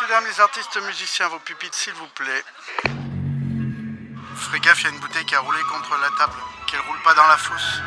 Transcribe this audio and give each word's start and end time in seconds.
Messieurs, 0.00 0.14
dames, 0.14 0.24
les 0.32 0.40
artistes 0.40 0.78
musiciens, 0.86 1.28
vos 1.28 1.38
pupitres, 1.40 1.74
s'il 1.74 1.92
vous 1.92 2.06
plaît. 2.14 2.42
Ferez 4.34 4.60
gaffe, 4.60 4.80
il 4.80 4.84
y 4.84 4.86
a 4.86 4.94
une 4.94 5.00
bouteille 5.00 5.24
qui 5.26 5.34
a 5.34 5.40
roulé 5.40 5.58
contre 5.70 5.90
la 6.00 6.08
table. 6.16 6.38
Qu'elle 6.66 6.80
roule 6.80 6.96
pas 7.04 7.12
dans 7.14 7.26
la 7.26 7.36
fosse. 7.36 7.82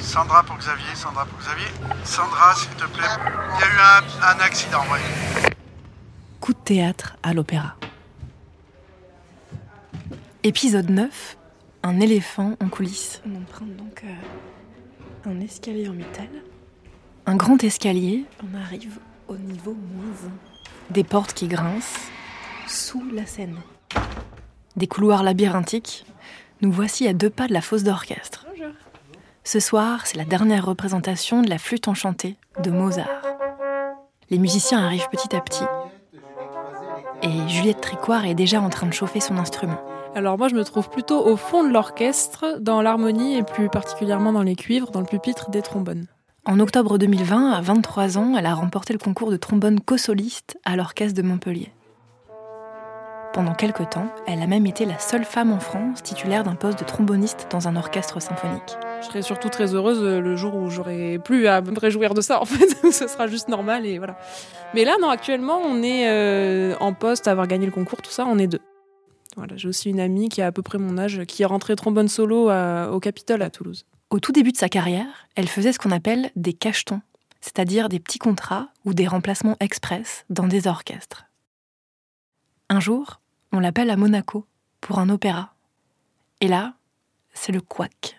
Sandra 0.00 0.42
pour 0.42 0.56
Xavier, 0.56 0.92
Sandra 0.94 1.24
pour 1.26 1.38
Xavier. 1.38 1.68
Sandra, 2.04 2.54
s'il 2.54 2.70
te 2.70 2.84
plaît. 2.86 3.06
Il 3.06 3.60
y 3.60 3.64
a 3.64 3.68
eu 3.68 3.78
un, 3.78 4.26
un 4.26 4.40
accident, 4.40 4.82
ouais. 4.90 5.52
Coup 6.40 6.52
de 6.52 6.58
théâtre 6.58 7.16
à 7.22 7.32
l'opéra. 7.32 7.76
Épisode 10.42 10.90
9. 10.90 11.36
Un 11.84 12.00
éléphant 12.00 12.56
en 12.60 12.68
coulisses. 12.68 13.22
On 13.26 13.40
emprunte 13.40 13.76
donc 13.76 14.02
euh, 14.02 15.30
un 15.30 15.40
escalier 15.40 15.88
en 15.88 15.92
métal. 15.92 16.28
Un 17.26 17.36
grand 17.36 17.62
escalier. 17.62 18.24
On 18.42 18.58
arrive 18.58 18.98
au 19.28 19.36
niveau 19.36 19.72
moins 19.72 20.30
1. 20.90 20.92
Des 20.92 21.04
portes 21.04 21.34
qui 21.34 21.48
grincent 21.48 22.10
sous 22.66 23.02
la 23.12 23.26
scène. 23.26 23.56
Des 24.76 24.86
couloirs 24.86 25.22
labyrinthiques. 25.22 26.04
Nous 26.60 26.72
voici 26.72 27.06
à 27.06 27.12
deux 27.12 27.30
pas 27.30 27.46
de 27.46 27.52
la 27.52 27.60
fosse 27.60 27.82
d'orchestre. 27.84 28.46
Ce 29.44 29.60
soir, 29.60 30.06
c'est 30.06 30.16
la 30.16 30.24
dernière 30.24 30.64
représentation 30.64 31.42
de 31.42 31.50
la 31.50 31.58
flûte 31.58 31.88
enchantée 31.88 32.36
de 32.62 32.70
Mozart. 32.70 33.08
Les 34.30 34.38
musiciens 34.38 34.82
arrivent 34.82 35.08
petit 35.10 35.36
à 35.36 35.40
petit. 35.40 35.64
Et 37.22 37.48
Juliette 37.48 37.80
Tricoire 37.80 38.24
est 38.24 38.34
déjà 38.34 38.60
en 38.60 38.70
train 38.70 38.86
de 38.86 38.92
chauffer 38.92 39.20
son 39.20 39.36
instrument. 39.36 39.78
Alors 40.14 40.38
moi 40.38 40.48
je 40.48 40.54
me 40.54 40.64
trouve 40.64 40.88
plutôt 40.88 41.26
au 41.26 41.36
fond 41.36 41.64
de 41.64 41.72
l'orchestre, 41.72 42.58
dans 42.60 42.80
l'harmonie 42.80 43.36
et 43.36 43.42
plus 43.42 43.68
particulièrement 43.68 44.32
dans 44.32 44.42
les 44.42 44.56
cuivres, 44.56 44.90
dans 44.90 45.00
le 45.00 45.06
pupitre 45.06 45.50
des 45.50 45.60
trombones. 45.60 46.06
En 46.46 46.60
octobre 46.60 46.98
2020, 46.98 47.52
à 47.52 47.60
23 47.62 48.18
ans, 48.18 48.34
elle 48.36 48.46
a 48.46 48.54
remporté 48.54 48.92
le 48.92 48.98
concours 48.98 49.30
de 49.30 49.36
trombone 49.36 49.80
co-soliste 49.80 50.58
à 50.64 50.76
l'orchestre 50.76 51.16
de 51.20 51.26
Montpellier. 51.26 51.72
Pendant 53.32 53.54
quelque 53.54 53.82
temps, 53.82 54.06
elle 54.26 54.42
a 54.42 54.46
même 54.46 54.66
été 54.66 54.84
la 54.84 54.98
seule 54.98 55.24
femme 55.24 55.52
en 55.52 55.58
France 55.58 56.02
titulaire 56.02 56.44
d'un 56.44 56.54
poste 56.54 56.78
de 56.78 56.84
tromboniste 56.84 57.48
dans 57.50 57.66
un 57.66 57.74
orchestre 57.76 58.20
symphonique. 58.20 58.76
Je 59.00 59.06
serai 59.06 59.22
surtout 59.22 59.48
très 59.48 59.74
heureuse 59.74 60.02
le 60.04 60.36
jour 60.36 60.54
où 60.54 60.70
j'aurai 60.70 61.18
plus 61.18 61.46
à 61.48 61.60
me 61.60 61.76
réjouir 61.78 62.14
de 62.14 62.20
ça 62.20 62.40
en 62.42 62.44
fait, 62.44 62.68
ce 62.92 63.08
sera 63.08 63.26
juste 63.26 63.48
normal 63.48 63.86
et 63.86 63.98
voilà. 63.98 64.16
Mais 64.74 64.84
là 64.84 64.96
non, 65.00 65.08
actuellement 65.08 65.58
on 65.64 65.82
est 65.82 66.08
euh, 66.08 66.76
en 66.78 66.92
poste 66.92 67.26
à 67.26 67.32
avoir 67.32 67.46
gagné 67.48 67.66
le 67.66 67.72
concours, 67.72 68.02
tout 68.02 68.10
ça, 68.12 68.24
on 68.28 68.38
est 68.38 68.46
deux. 68.46 68.60
Voilà, 69.36 69.56
j'ai 69.56 69.66
aussi 69.66 69.90
une 69.90 69.98
amie 69.98 70.28
qui 70.28 70.42
a 70.42 70.46
à 70.46 70.52
peu 70.52 70.62
près 70.62 70.78
mon 70.78 70.96
âge, 70.96 71.22
qui 71.26 71.42
est 71.42 71.46
rentrée 71.46 71.74
trombone 71.74 72.06
solo 72.06 72.50
à- 72.50 72.90
au 72.92 73.00
Capitole 73.00 73.42
à 73.42 73.50
Toulouse. 73.50 73.84
Au 74.14 74.20
tout 74.20 74.30
début 74.30 74.52
de 74.52 74.56
sa 74.56 74.68
carrière, 74.68 75.26
elle 75.34 75.48
faisait 75.48 75.72
ce 75.72 75.80
qu'on 75.80 75.90
appelle 75.90 76.30
des 76.36 76.52
cachetons, 76.52 77.00
c'est-à-dire 77.40 77.88
des 77.88 77.98
petits 77.98 78.20
contrats 78.20 78.68
ou 78.84 78.94
des 78.94 79.08
remplacements 79.08 79.56
express 79.58 80.24
dans 80.30 80.46
des 80.46 80.68
orchestres. 80.68 81.24
Un 82.68 82.78
jour, 82.78 83.20
on 83.50 83.58
l'appelle 83.58 83.90
à 83.90 83.96
Monaco 83.96 84.46
pour 84.80 85.00
un 85.00 85.08
opéra. 85.08 85.56
Et 86.40 86.46
là, 86.46 86.74
c'est 87.32 87.50
le 87.50 87.60
couac. 87.60 88.16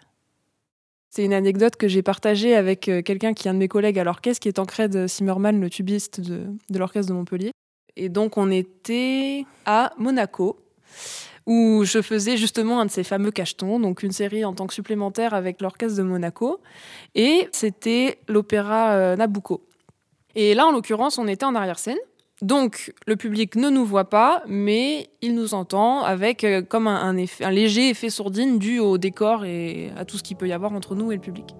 C'est 1.11 1.23
une 1.23 1.33
anecdote 1.33 1.77
que 1.77 1.88
j'ai 1.88 2.03
partagée 2.03 2.57
avec 2.57 2.89
euh, 2.89 3.01
quelqu'un 3.01 3.33
qui 3.33 3.47
est 3.47 3.51
un 3.51 3.53
de 3.53 3.59
mes 3.59 3.69
collègues 3.69 3.97
à 3.97 4.03
l'orchestre, 4.03 4.41
qui 4.41 4.49
est 4.49 4.57
Tancred 4.57 5.07
Zimmermann, 5.07 5.61
le 5.61 5.69
tubiste 5.69 6.19
de 6.19 6.57
l'orchestre 6.77 7.09
de 7.09 7.17
Montpellier. 7.17 7.51
Et 7.95 8.09
donc 8.09 8.35
on 8.35 8.51
était 8.51 9.45
à 9.66 9.93
Monaco, 9.97 10.59
où 11.47 11.83
je 11.83 12.01
faisais 12.01 12.38
justement 12.38 12.79
un 12.79 12.85
de 12.85 12.91
ces 12.91 13.03
fameux 13.03 13.31
cachetons, 13.31 13.79
donc 13.79 14.01
une 14.03 14.11
série 14.11 14.43
en 14.45 14.53
tant 14.53 14.65
que 14.67 14.73
supplémentaire 14.73 15.33
avec 15.33 15.61
l'orchestre 15.61 15.97
de 15.97 16.03
Monaco. 16.03 16.59
Et 17.13 17.47
c'était 17.51 18.19
l'opéra 18.27 18.93
euh, 18.93 19.15
Nabucco. 19.15 19.61
Et 20.35 20.53
là, 20.55 20.66
en 20.66 20.71
l'occurrence, 20.71 21.17
on 21.17 21.27
était 21.27 21.45
en 21.45 21.55
arrière-scène. 21.55 21.97
Donc, 22.41 22.93
le 23.07 23.16
public 23.16 23.55
ne 23.55 23.69
nous 23.69 23.85
voit 23.85 24.09
pas, 24.09 24.43
mais 24.47 25.09
il 25.21 25.35
nous 25.35 25.53
entend 25.53 26.03
avec 26.03 26.43
euh, 26.43 26.61
comme 26.61 26.88
un, 26.88 27.16
effet- 27.16 27.45
un 27.45 27.51
léger 27.51 27.89
effet 27.89 28.09
sourdine 28.09 28.59
dû 28.59 28.79
au 28.79 28.97
décor 28.97 29.45
et 29.45 29.91
à 29.97 30.03
tout 30.03 30.17
ce 30.17 30.23
qu'il 30.23 30.35
peut 30.35 30.47
y 30.47 30.51
avoir 30.51 30.73
entre 30.73 30.95
nous 30.95 31.12
et 31.13 31.16
le 31.16 31.22
public. 31.22 31.56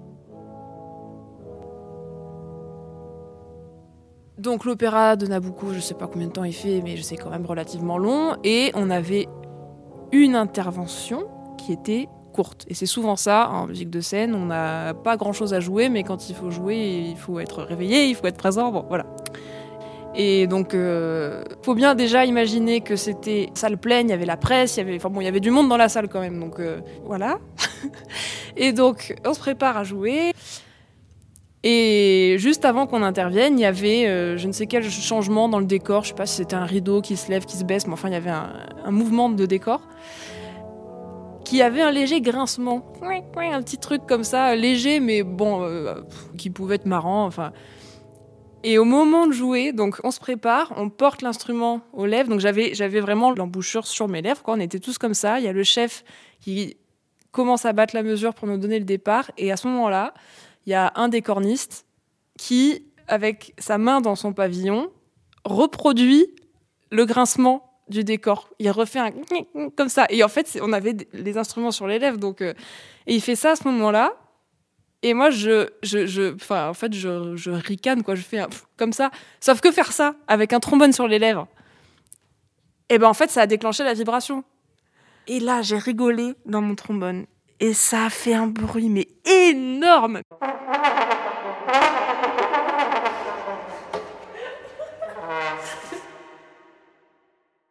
Donc 4.38 4.66
l'opéra 4.66 5.16
de 5.16 5.28
Nabucco, 5.28 5.68
je 5.74 5.80
sais 5.80 5.94
pas 5.94 6.08
combien 6.08 6.28
de 6.28 6.34
temps 6.34 6.44
il 6.44 6.54
fait, 6.54 6.82
mais 6.84 6.98
je 6.98 7.02
sais 7.04 7.16
quand 7.16 7.30
même 7.30 7.46
relativement 7.46 7.98
long. 7.98 8.36
Et 8.44 8.72
on 8.76 8.90
avait 8.90 9.30
une 10.12 10.36
intervention 10.36 11.28
qui 11.58 11.74
était 11.74 12.10
courte. 12.34 12.66
Et 12.68 12.74
c'est 12.74 12.86
souvent 12.86 13.16
ça 13.16 13.50
en 13.50 13.68
musique 13.68 13.90
de 13.90 14.02
scène. 14.02 14.36
On 14.36 14.48
n'a 14.48 14.94
pas 14.94 15.18
grand 15.18 15.34
chose 15.34 15.54
à 15.54 15.60
jouer, 15.60 15.90
mais 15.90 16.04
quand 16.04 16.30
il 16.30 16.36
faut 16.36 16.52
jouer, 16.52 17.08
il 17.10 17.18
faut 17.18 17.40
être 17.40 17.64
réveillé, 17.64 18.08
il 18.08 18.16
faut 18.16 18.28
être 18.28 18.38
présent. 18.38 18.72
Bon, 18.72 18.86
voilà. 18.88 19.06
Et 20.18 20.48
donc, 20.48 20.74
euh, 20.74 21.44
faut 21.62 21.76
bien 21.76 21.94
déjà 21.94 22.26
imaginer 22.26 22.82
que 22.82 22.96
c'était 22.96 23.50
salle 23.54 23.78
pleine, 23.78 24.08
il 24.08 24.12
y 24.12 24.14
avait 24.14 24.26
la 24.26 24.38
presse, 24.38 24.78
il 24.78 24.80
y 24.80 24.84
avait, 24.84 24.96
enfin 24.96 25.10
bon, 25.10 25.20
il 25.20 25.26
y 25.26 25.28
avait 25.28 25.42
du 25.42 25.52
monde 25.52 25.68
dans 25.68 25.78
la 25.78 25.90
salle 25.90 26.08
quand 26.08 26.22
même. 26.22 26.40
Donc 26.40 26.60
euh, 26.60 26.80
voilà. 27.06 27.40
et 28.58 28.72
donc, 28.72 29.16
on 29.26 29.34
se 29.34 29.40
prépare 29.40 29.78
à 29.78 29.84
jouer. 29.84 30.34
Et 31.68 32.36
juste 32.38 32.64
avant 32.64 32.86
qu'on 32.86 33.02
intervienne, 33.02 33.58
il 33.58 33.64
y 33.64 33.66
avait 33.66 34.06
euh, 34.06 34.38
je 34.38 34.46
ne 34.48 34.52
sais 34.52 34.68
quel 34.68 34.88
changement 34.88 35.50
dans 35.50 35.58
le 35.58 35.66
décor. 35.66 36.04
Je 36.04 36.10
sais 36.10 36.14
pas 36.14 36.28
si 36.28 36.36
c'était 36.36 36.56
un 36.56 36.64
rideau 36.64 37.02
qui 37.02 37.18
se 37.18 37.32
lève, 37.32 37.46
qui 37.46 37.58
se 37.58 37.64
baisse, 37.64 37.88
mais 37.88 37.94
enfin, 37.94 38.08
il 38.08 38.12
y 38.12 38.18
avait 38.18 38.30
un, 38.30 38.92
mouvement 38.92 39.30
de 39.30 39.46
décor 39.48 39.82
qui 41.44 41.64
avait 41.64 41.82
un 41.82 41.90
léger 41.90 42.22
grincement. 42.22 42.94
Un 43.02 43.64
petit 43.64 43.80
truc 43.80 44.04
comme 44.08 44.24
ça, 44.24 44.56
léger, 44.56 45.00
mais 45.00 45.24
bon, 45.24 45.64
euh, 45.64 45.96
qui 46.38 46.52
pouvait 46.52 46.76
être 46.76 46.86
marrant. 46.86 47.26
Enfin. 47.26 47.52
Et 48.64 48.78
au 48.78 48.86
moment 48.86 49.26
de 49.26 49.32
jouer, 49.32 49.74
donc 49.74 50.00
on 50.04 50.12
se 50.12 50.20
prépare, 50.20 50.72
on 50.78 50.92
porte 50.92 51.24
l'instrument 51.24 51.82
aux 51.94 52.06
lèvres. 52.06 52.30
Donc 52.30 52.42
j'avais, 52.42 52.76
j'avais 52.76 53.00
vraiment 53.00 53.32
l'embouchure 53.32 53.88
sur 53.88 54.08
mes 54.08 54.22
lèvres. 54.22 54.42
On 54.46 54.60
était 54.60 54.80
tous 54.80 55.00
comme 55.00 55.16
ça. 55.16 55.40
Il 55.40 55.46
y 55.46 55.48
a 55.48 55.54
le 55.54 55.64
chef 55.64 56.04
qui 56.42 56.78
commence 57.32 57.66
à 57.66 57.74
battre 57.74 57.96
la 57.96 58.04
mesure 58.04 58.36
pour 58.36 58.48
nous 58.48 58.58
donner 58.58 58.78
le 58.78 58.86
départ. 58.86 59.32
Et 59.40 59.52
à 59.52 59.58
ce 59.58 59.68
moment-là, 59.68 60.14
il 60.66 60.72
y 60.72 60.74
a 60.74 60.92
un 60.96 61.08
des 61.08 61.22
cornistes 61.22 61.86
qui, 62.38 62.86
avec 63.08 63.54
sa 63.58 63.78
main 63.78 64.02
dans 64.02 64.16
son 64.16 64.34
pavillon, 64.34 64.92
reproduit 65.44 66.28
le 66.92 67.06
grincement 67.06 67.82
du 67.88 68.04
décor. 68.04 68.50
Il 68.60 68.70
refait 68.72 69.00
un 69.00 69.12
comme 69.76 69.90
ça. 69.90 70.06
Et 70.10 70.24
en 70.24 70.28
fait, 70.28 70.58
on 70.62 70.74
avait 70.74 70.96
les 71.14 71.38
instruments 71.38 71.72
sur 71.72 71.88
les 71.88 72.00
lèvres, 72.00 72.18
donc 72.18 72.42
euh, 72.42 72.54
et 73.06 73.16
il 73.16 73.22
fait 73.22 73.36
ça 73.36 73.52
à 73.52 73.56
ce 73.56 73.68
moment-là. 73.68 74.14
Et 75.04 75.14
moi, 75.14 75.30
je, 75.30 75.70
je, 75.84 76.08
je, 76.08 76.36
en 76.52 76.74
fait, 76.74 76.94
je, 76.94 77.36
je 77.36 77.52
ricane 77.52 78.02
quoi. 78.02 78.16
Je 78.16 78.24
fais 78.24 78.40
un 78.40 78.50
comme 78.76 78.92
ça. 78.92 79.12
Sauf 79.40 79.62
que 79.62 79.72
faire 79.72 79.92
ça 79.92 80.16
avec 80.28 80.52
un 80.52 80.60
trombone 80.60 80.94
sur 80.94 81.08
les 81.08 81.20
lèvres, 81.20 81.48
et 82.90 82.98
ben 82.98 83.08
en 83.08 83.14
fait, 83.14 83.30
ça 83.30 83.42
a 83.42 83.48
déclenché 83.48 83.84
la 83.84 83.94
vibration. 83.94 84.44
Et 85.28 85.40
là, 85.40 85.62
j'ai 85.62 85.78
rigolé 85.78 86.34
dans 86.46 86.62
mon 86.62 86.76
trombone. 86.76 87.26
Et 87.60 87.74
ça 87.74 88.10
fait 88.10 88.34
un 88.34 88.48
bruit, 88.48 88.90
mais 88.90 89.08
énorme. 89.26 90.22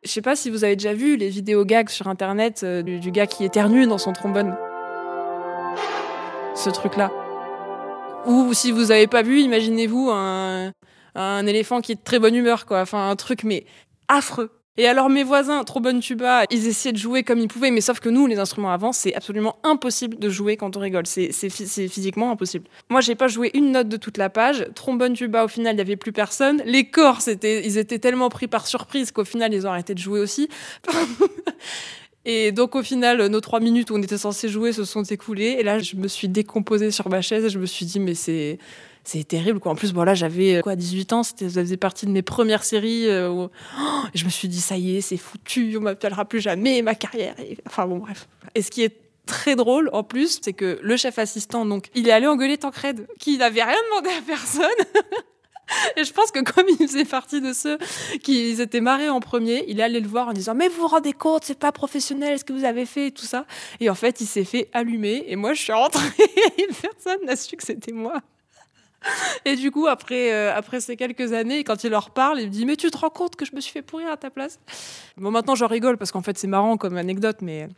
Je 0.03 0.11
sais 0.11 0.23
pas 0.23 0.37
si 0.37 0.49
vous 0.49 0.65
avez 0.65 0.77
déjà 0.77 0.95
vu 0.95 1.17
les 1.17 1.29
vidéos 1.29 1.65
gags 1.65 1.89
sur 1.89 2.09
internet 2.09 2.63
euh, 2.63 2.83
du, 2.83 3.11
gars 3.11 3.27
qui 3.27 3.45
éternue 3.45 3.87
dans 3.87 3.99
son 3.99 4.13
trombone. 4.13 4.57
Ce 6.55 6.71
truc-là. 6.71 7.11
Ou 8.27 8.55
si 8.55 8.73
vous 8.73 8.91
avez 8.91 9.07
pas 9.07 9.23
vu, 9.23 9.41
imaginez-vous 9.41 10.11
un, 10.11 10.73
un 11.15 11.47
éléphant 11.47 11.81
qui 11.81 11.93
est 11.93 11.97
de 11.97 12.03
très 12.03 12.19
bonne 12.19 12.35
humeur, 12.35 12.65
quoi. 12.65 12.81
Enfin, 12.81 13.11
un 13.11 13.17
truc, 13.17 13.45
mais 13.45 13.67
affreux. 14.09 14.51
Et 14.77 14.89
alors 14.89 15.09
mes 15.09 15.23
voisins, 15.23 15.63
trop 15.63 15.79
bonne 15.79 16.01
tuba, 16.01 16.45
ils 16.51 16.67
essayaient 16.67 16.93
de 16.93 16.99
jouer 16.99 17.23
comme 17.23 17.39
ils 17.39 17.47
pouvaient, 17.47 17.71
mais 17.71 17.81
sauf 17.81 18.01
que 18.01 18.09
nous, 18.09 18.27
les 18.27 18.41
instruments 18.41 18.73
avant, 18.73 18.93
c'est 18.93 19.15
absolument 19.15 19.57
impossible 19.63 20.19
de 20.19 20.29
jouer 20.29 20.57
quand 20.57 20.77
on 20.77 20.81
rigole. 20.81 21.07
C'est 21.07 21.31
c'est 21.31 21.49
phy- 21.49 21.69
c'est 21.69 21.87
physiquement 21.87 22.33
impossible. 22.33 22.67
Moi, 22.91 23.01
j'ai 23.01 23.15
pas 23.15 23.29
joué 23.29 23.53
une 23.55 23.71
note 23.71 23.89
de 23.89 23.97
toute 23.97 24.19
la 24.19 24.31
page. 24.31 24.67
Trombone 24.75 25.13
tuba, 25.13 25.45
au 25.45 25.49
final, 25.49 25.77
il 25.77 25.79
y 25.79 25.81
avait 25.81 25.95
plus 25.97 26.11
personne. 26.13 26.61
Les 26.67 26.85
corps, 26.91 27.21
ils 27.43 27.79
étaient 27.79 28.01
tellement 28.01 28.31
pris 28.31 28.49
par 28.49 28.67
surprise 28.67 29.13
qu'au 29.13 29.25
final, 29.25 29.55
ils 29.55 29.65
ont 29.65 29.71
arrêté 29.71 29.95
de 29.95 30.01
jouer 30.01 30.19
aussi. 30.19 30.49
Et 32.27 32.53
donc 32.53 32.75
au 32.75 32.83
final, 32.83 33.27
nos 33.29 33.41
trois 33.41 33.61
minutes 33.61 33.91
où 33.91 33.95
on 33.97 34.03
était 34.03 34.17
censé 34.17 34.49
jouer 34.49 34.73
se 34.73 34.85
sont 34.85 35.03
écoulées. 35.03 35.57
Et 35.59 35.63
là, 35.63 35.79
je 35.79 35.95
me 35.97 36.09
suis 36.09 36.29
décomposée 36.29 36.91
sur 36.91 37.09
ma 37.11 37.21
chaise 37.21 37.45
et 37.45 37.51
je 37.51 37.59
me 37.59 37.67
suis 37.67 37.85
dit, 37.85 38.01
mais 38.01 38.15
c'est 38.15 38.59
c'est 39.05 39.23
terrible 39.29 39.61
quoi. 39.61 39.73
En 39.73 39.75
plus, 39.75 39.93
voilà, 39.93 40.15
j'avais 40.15 40.57
euh, 40.57 40.61
quoi 40.63 40.77
18 40.77 41.13
ans, 41.13 41.23
ça 41.23 41.35
faisait 41.39 41.77
partie 41.77 42.07
de 42.07 42.11
mes 42.11 42.23
premières 42.23 42.65
séries. 42.65 43.07
euh, 43.09 43.29
où- 43.31 43.49
Oh, 43.79 44.03
je 44.15 44.25
me 44.25 44.31
suis 44.31 44.49
dit, 44.49 44.61
ça 44.61 44.77
y 44.77 44.97
est, 44.97 45.01
c'est 45.01 45.17
foutu, 45.19 45.77
on 45.79 45.83
m'appellera 45.83 46.25
plus 46.25 46.41
jamais 46.41 46.81
ma 46.83 46.95
carrière. 46.95 47.35
Enfin 47.67 47.87
bon, 47.87 47.99
bref. 47.99 48.27
Et 48.55 48.63
ce 48.63 48.71
qui 48.71 48.83
est 48.83 48.97
très 49.27 49.57
drôle 49.57 49.89
en 49.93 50.03
plus, 50.03 50.41
c'est 50.43 50.53
que 50.53 50.79
le 50.83 50.97
chef 50.97 51.19
assistant, 51.19 51.65
donc, 51.65 51.89
il 51.95 52.09
est 52.09 52.13
allé 52.13 52.27
engueuler 52.27 52.59
Tancred, 52.59 53.07
qui 53.19 53.39
n'avait 53.39 53.63
rien 53.63 53.77
demandé 53.91 54.11
à 54.17 54.23
personne. 54.27 54.69
Et 55.97 56.05
je 56.05 56.13
pense 56.13 56.31
que 56.31 56.41
comme 56.41 56.67
il 56.69 56.87
faisait 56.87 57.07
partie 57.07 57.41
de 57.41 57.55
ceux 57.55 57.79
qui 58.23 58.61
étaient 58.61 58.83
marrés 58.83 59.09
en 59.09 59.21
premier, 59.21 59.65
il 59.67 59.81
est 59.81 59.83
allé 59.83 59.99
le 60.01 60.07
voir 60.07 60.29
en 60.29 60.33
disant 60.35 60.55
mais 60.55 60.69
vous 60.69 60.83
vous 60.83 60.89
rendez 60.89 61.15
compte 61.15 61.43
c'est 61.45 61.59
pas 61.59 61.73
professionnel 61.73 62.39
ce 62.39 62.45
que 62.45 62.53
vous 62.53 62.65
avez 62.67 62.85
fait 62.85 63.07
et 63.07 63.11
tout 63.13 63.25
ça 63.25 63.47
et 63.81 63.89
en 63.89 63.95
fait 63.95 64.21
il 64.21 64.27
s'est 64.27 64.45
fait 64.45 64.69
allumer 64.75 65.25
et 65.27 65.37
moi 65.37 65.55
je 65.55 65.63
suis 65.63 65.73
rentrée 65.73 66.07
et 66.59 66.67
personne 66.83 67.25
n'a 67.25 67.35
su 67.35 67.57
que 67.57 67.63
c'était 67.65 67.93
moi 67.93 68.21
Et 69.45 69.57
du 69.57 69.71
coup, 69.71 69.87
après, 69.87 70.33
euh, 70.33 70.55
après 70.55 70.81
ces 70.81 70.97
quelques 70.97 71.33
années, 71.33 71.65
quand 71.65 71.85
il 71.85 71.91
leur 71.91 72.11
parle, 72.11 72.41
il 72.41 72.47
me 72.47 72.51
dit 72.53 72.67
Mais 72.67 72.77
tu 72.77 72.91
te 72.91 72.97
rends 72.97 73.11
compte 73.11 73.37
que 73.37 73.45
je 73.45 73.55
me 73.55 73.61
suis 73.61 73.73
fait 73.73 73.83
pourrir 73.83 74.11
à 74.11 74.17
ta 74.17 74.31
place? 74.31 74.59
Bon, 75.17 75.31
maintenant, 75.31 75.55
j'en 75.55 75.67
rigole 75.67 75.97
parce 75.97 76.13
qu'en 76.13 76.23
fait, 76.23 76.39
c'est 76.39 76.47
marrant 76.47 76.77
comme 76.77 76.97
anecdote, 76.97 77.39
mais, 77.43 77.69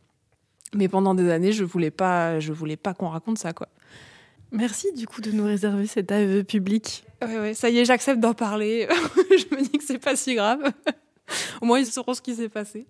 mais 0.75 0.88
pendant 0.88 1.14
des 1.14 1.31
années, 1.31 1.52
je 1.52 1.64
voulais 1.64 1.90
pas, 1.90 2.40
je 2.40 2.52
voulais 2.52 2.76
pas 2.76 2.94
qu'on 2.94 3.08
raconte 3.08 3.38
ça, 3.38 3.52
quoi. 3.52 3.69
Merci 4.52 4.93
du 4.93 5.06
coup 5.06 5.20
de 5.20 5.32
nous 5.32 5.44
réserver 5.44 5.87
cet 5.87 6.12
aveu 6.12 6.44
public. 6.44 7.05
Ouais, 7.20 7.38
ouais, 7.38 7.55
ça 7.55 7.69
y 7.69 7.78
est, 7.78 7.84
j'accepte 7.84 8.20
d'en 8.20 8.34
parler. 8.34 8.88
je 9.17 9.55
me 9.55 9.62
dis 9.62 9.78
que 9.78 9.84
c'est 9.84 9.99
pas 9.99 10.17
si 10.17 10.34
grave. 10.34 10.73
Au 11.61 11.67
moins, 11.67 11.81
ils 11.81 11.87
sauront 11.87 12.14
ce 12.14 12.23
qui 12.23 12.34
s'est 12.34 12.49
passé. 12.49 12.87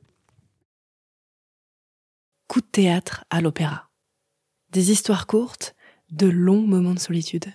Coup 2.48 2.60
de 2.60 2.66
théâtre 2.66 3.24
à 3.30 3.40
l'opéra. 3.40 3.88
Des 4.70 4.90
histoires 4.90 5.26
courtes, 5.26 5.74
de 6.10 6.26
longs 6.26 6.66
moments 6.66 6.94
de 6.94 6.98
solitude. 6.98 7.46